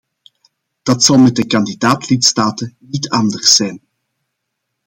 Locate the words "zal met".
1.03-1.35